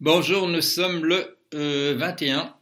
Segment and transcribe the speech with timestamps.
[0.00, 2.54] Bonjour, nous sommes le 21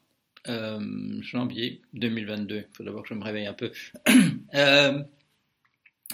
[0.48, 2.56] euh, euh, janvier 2022.
[2.56, 3.72] Il faut d'abord que je me réveille un peu.
[4.54, 5.02] Euh,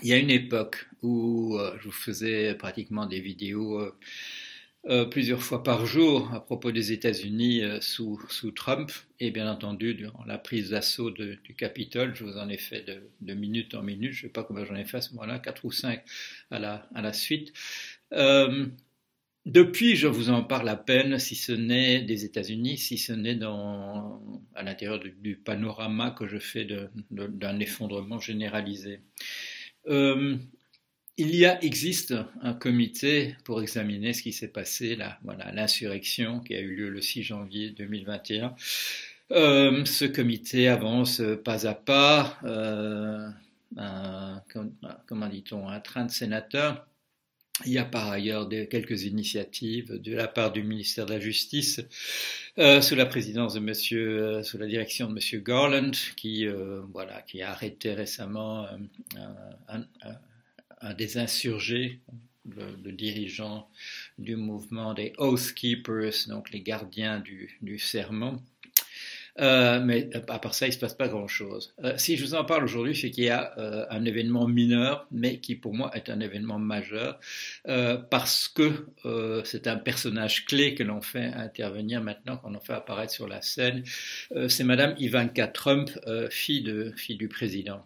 [0.03, 3.95] il y a une époque où je vous faisais pratiquement des vidéos
[5.13, 8.19] plusieurs fois par jour à propos des États-Unis sous,
[8.57, 8.91] Trump.
[9.21, 12.85] Et bien entendu, durant la prise d'assaut du Capitole, je vous en ai fait
[13.21, 14.13] de, minute en minute.
[14.13, 16.03] Je ne sais pas combien j'en ai fait à ce moment-là, quatre ou cinq
[16.51, 17.53] à la, à la suite.
[19.45, 23.39] Depuis, je vous en parle à peine, si ce n'est des États-Unis, si ce n'est
[23.43, 26.67] à l'intérieur du, panorama que je fais
[27.11, 29.01] d'un effondrement généralisé.
[29.89, 30.37] Euh,
[31.17, 36.41] il y a, existe un comité pour examiner ce qui s'est passé là, voilà, l'insurrection
[36.41, 38.55] qui a eu lieu le 6 janvier 2021.
[39.33, 43.29] Euh, ce comité avance pas à pas, euh,
[45.07, 46.87] comment dit-on, un train de sénateurs
[47.65, 51.81] il y a par ailleurs quelques initiatives de la part du ministère de la Justice
[52.59, 56.81] euh, sous la présidence de Monsieur, euh, sous la direction de Monsieur Garland, qui euh,
[56.93, 58.67] voilà, qui a arrêté récemment
[59.69, 62.01] un, des insurgés,
[62.49, 63.69] le, dirigeant
[64.19, 68.43] du mouvement des Oath Keepers, donc les gardiens du, du serment,
[69.41, 71.75] euh, mais à part ça, il ne se passe pas grand-chose.
[71.85, 75.07] Euh, si je vous en parle aujourd'hui, c'est qu'il y a euh, un événement mineur,
[75.11, 77.19] mais qui pour moi est un événement majeur,
[78.11, 78.87] parce que
[79.45, 83.43] c'est un personnage clé que l'on fait intervenir maintenant, qu'on en fait apparaître sur la
[83.43, 83.85] scène.
[84.49, 85.91] c'est Madame Ivanka Trump,
[86.31, 87.85] fille, de, fille du président.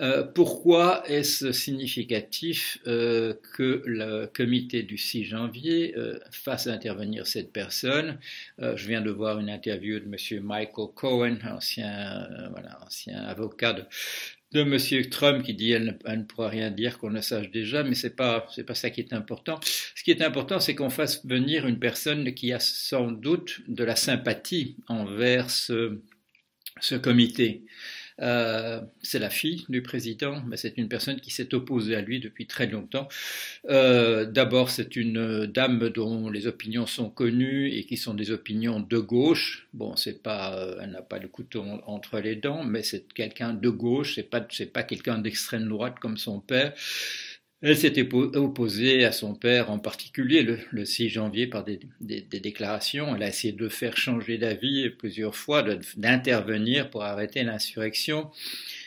[0.00, 7.52] Euh, pourquoi est-ce significatif euh, que le comité du 6 janvier euh, fasse intervenir cette
[7.52, 8.18] personne?
[8.58, 10.42] Je viens de voir une interview de M.
[10.42, 13.84] Michael Cohen, ancien, voilà, ancien avocat de,
[14.52, 15.10] de M.
[15.10, 18.46] Trump qui dit elle ne, pourra rien dire qu'on ne sache déjà, mais c'est pas
[18.66, 19.60] pas ça qui est important.
[19.62, 23.84] Ce qui est important, c'est qu'on fasse venir une personne qui a sans doute de
[23.84, 26.00] la sympathie envers ce
[27.02, 27.64] comité.
[28.20, 32.20] Euh, c'est la fille du président, mais c'est une personne qui s'est opposée à lui
[32.20, 33.08] depuis très longtemps.
[33.68, 38.80] Euh, d'abord, c'est une dame dont les opinions sont connues et qui sont des opinions
[38.80, 39.68] de gauche.
[39.72, 43.54] Bon, c'est pas, euh, elle n'a pas le couteau entre les dents, mais c'est quelqu'un
[43.54, 44.14] de gauche.
[44.16, 46.74] C'est pas, c'est pas quelqu'un d'extrême droite comme son père.
[47.62, 53.14] Elle s'était opposée à son père en particulier le, 6 janvier par des, déclarations.
[53.14, 55.62] Elle a essayé de faire changer d'avis plusieurs fois,
[55.96, 58.30] d'intervenir pour arrêter l'insurrection.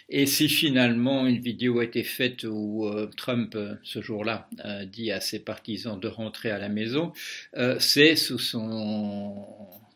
[0.10, 4.50] Et si finalement une vidéo a été faite où euh, Trump, euh, ce jour-là,
[4.92, 7.14] dit à ses partisans de rentrer à la maison,
[7.56, 9.46] euh, c'est sous son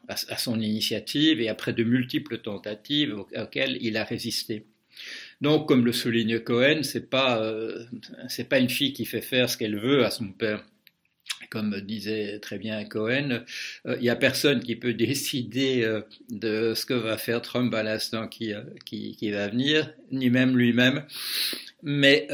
[0.07, 4.65] à, son initiative et après de multiples tentatives auxquelles il a résisté.
[5.41, 7.85] Donc, comme le souligne Cohen, c'est pas euh,
[8.27, 10.63] c'est pas une fille qui fait faire ce qu'elle veut à son père.
[11.49, 13.43] Comme disait très bien Cohen,
[13.85, 17.73] il euh, n'y a personne qui peut décider euh, de ce que va faire Trump
[17.73, 18.53] à l'instant qui,
[18.85, 21.05] qui, qui, va venir, ni même lui-même.
[21.83, 22.27] Mais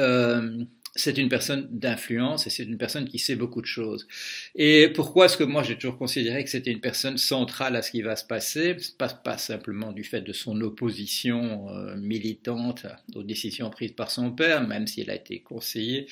[0.95, 4.07] c'est une personne d'influence et c'est une personne qui sait beaucoup de choses.
[4.53, 7.89] Et pourquoi est-ce que moi j'ai toujours considéré que c'était une personne centrale à ce
[7.89, 8.77] qui va se passer?
[8.99, 14.31] Pas, pas simplement du fait de son opposition euh, militante aux décisions prises par son
[14.31, 16.07] père, même s'il a été conseillé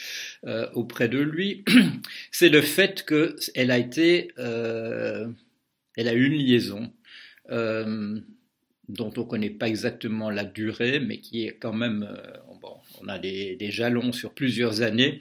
[0.45, 1.63] euh, auprès de lui,
[2.31, 5.27] c'est le fait qu'elle a été, euh,
[5.95, 6.91] elle a eu une liaison
[7.49, 12.07] dont on ne connaît pas exactement la durée, mais qui est quand même,
[13.01, 15.19] on a des, jalons sur plusieurs années.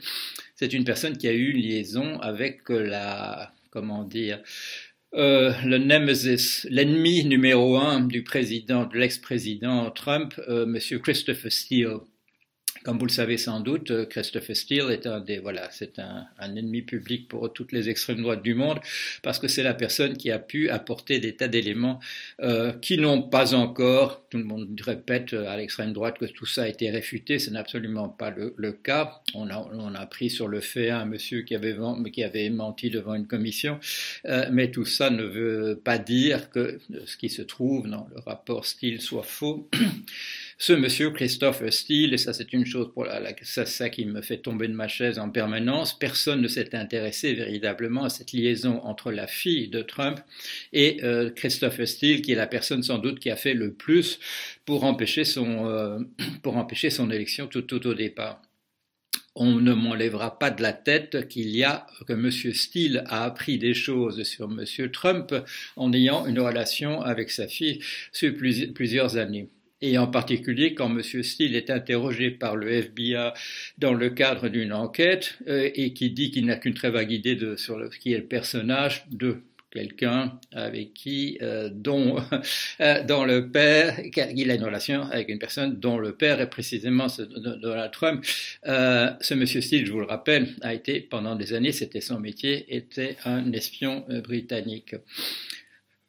[0.57, 4.43] C'est une personne qui a eu une liaison avec la, comment dire,
[5.15, 11.99] euh, le nemesis, l'ennemi numéro un du président, de l'ex-président Trump, euh, Monsieur Christopher Steele.
[12.83, 16.27] Comme vous le savez sans doute, euh, Christopher Steele est un des voilà, c'est un,
[16.41, 18.81] ennemi public pour toutes les extrêmes droites du monde
[19.23, 22.01] parce que c'est la personne qui a pu apporter des tas d'éléments
[22.41, 24.27] euh, qui n'ont pas encore.
[24.31, 27.51] Tout le monde répète euh, à l'extrême droite que tout ça a été réfuté, ce
[27.51, 29.21] n'est absolument pas le, cas.
[29.35, 31.77] On a, on a pris sur le fait un monsieur qui avait,
[32.13, 33.79] qui avait menti devant une commission,
[34.25, 38.65] mais tout ça ne veut pas dire que ce qui se trouve dans le rapport
[38.65, 39.69] Steele soit faux.
[40.61, 44.21] ce monsieur Christophe Steele, et ça c'est une chose pour la, ça, ça qui me
[44.21, 48.79] fait tomber de ma chaise en permanence, personne ne s'est intéressé véritablement à cette liaison
[48.85, 50.21] entre la fille de Trump
[50.75, 54.21] et euh, Christophe Steele, qui est la personne sans doute qui a fait le plus
[54.67, 55.99] pour empêcher son, euh,
[56.43, 58.43] pour empêcher son élection tout, au départ
[59.37, 62.31] on ne m'enlèvera pas de la tête qu'il y a que M.
[62.31, 64.91] Steele a appris des choses sur M.
[64.91, 65.35] Trump
[65.77, 67.79] en ayant une relation avec sa fille
[68.13, 69.49] sur plusieurs années
[69.83, 71.03] et en particulier quand M.
[71.23, 73.33] Steele est interrogé par le FBI
[73.79, 77.37] dans le cadre d'une enquête euh, et qui dit qu'il n'a qu'une très vague idée
[77.37, 82.17] de, sur le, qui est le personnage de quelqu'un avec qui, euh, dont,
[82.81, 84.01] euh, dont le père,
[84.35, 87.07] il a une relation avec une personne dont le père est précisément
[87.63, 88.25] Donald Trump.
[88.67, 92.19] Euh, ce monsieur Steele, je vous le rappelle, a été pendant des années, c'était son
[92.19, 94.97] métier, était un espion britannique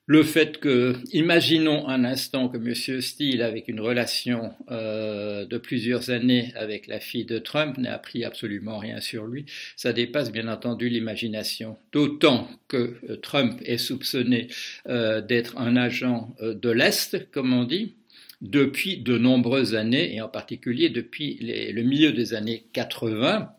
[0.07, 3.01] le fait que, imaginons un instant que M.
[3.01, 8.25] Steele, avec une relation euh, de plusieurs années avec la fille de Trump, n'a appris
[8.25, 9.45] absolument rien sur lui,
[9.75, 11.77] ça dépasse bien entendu l'imagination.
[11.91, 14.47] D'autant que euh, Trump est soupçonné
[14.87, 17.95] euh, d'être un agent de l'Est, comme on dit,
[18.41, 23.53] depuis de nombreuses années, et en particulier depuis le milieu des années 80,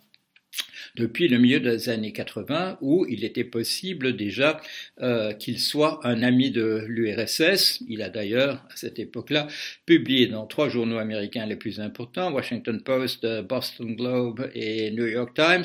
[0.97, 4.61] depuis le milieu des années 80 où il était possible déjà
[5.01, 7.83] euh, qu'il soit un ami de l'URSS.
[7.89, 9.47] Il a d'ailleurs, à cette époque-là,
[9.87, 15.35] publié dans trois journaux américains les plus importants, Washington Post, Boston Globe et New York
[15.35, 15.65] Times,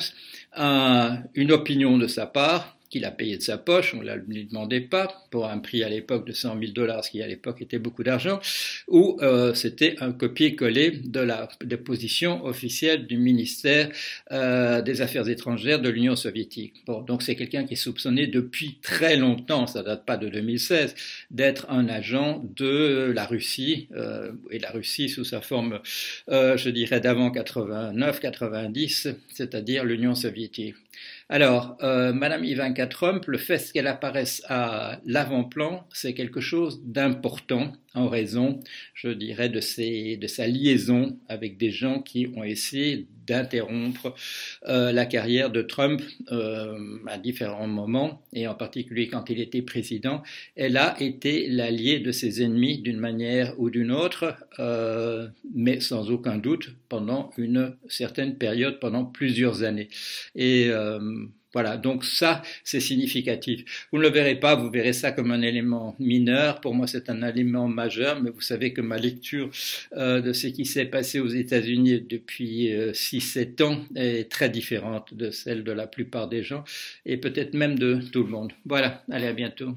[1.34, 4.80] une opinion de sa part qu'il a payé de sa poche, on ne lui demandait
[4.80, 7.78] pas, pour un prix à l'époque de 100 000 dollars, ce qui à l'époque était
[7.78, 8.40] beaucoup d'argent,
[8.86, 13.90] ou euh, c'était un copier-coller de la de position officielle du ministère
[14.32, 16.74] euh, des Affaires étrangères de l'Union soviétique.
[16.86, 20.94] Bon, donc c'est quelqu'un qui est soupçonné depuis très longtemps, ça date pas de 2016,
[21.30, 25.80] d'être un agent de la Russie, euh, et la Russie sous sa forme,
[26.28, 30.74] euh, je dirais, d'avant 89-90, c'est-à-dire l'Union soviétique.
[31.30, 37.72] Alors, euh, Madame Ivanka Trump, le fait qu'elle apparaisse à l'avant-plan, c'est quelque chose d'important
[37.94, 38.60] en raison,
[38.94, 44.14] je dirais, de, de sa liaison avec des gens qui ont essayé d'interrompre
[44.68, 46.00] euh, la carrière de Trump
[46.32, 50.22] euh, à différents moments, et en particulier quand il était président.
[50.56, 56.10] Elle a été l'alliée de ses ennemis d'une manière ou d'une autre, euh, mais sans
[56.10, 59.88] aucun doute pendant une certaine période, pendant plusieurs années.
[60.34, 60.70] Et
[61.58, 63.88] voilà, donc ça, c'est significatif.
[63.90, 66.60] Vous ne le verrez pas, vous verrez ça comme un élément mineur.
[66.60, 69.50] Pour moi, c'est un élément majeur, mais vous savez que ma lecture
[69.96, 75.14] euh, de ce qui s'est passé aux États-Unis depuis 6-7 euh, ans est très différente
[75.14, 76.62] de celle de la plupart des gens,
[77.04, 78.52] et peut-être même de tout le monde.
[78.64, 79.74] Voilà, allez, à bientôt.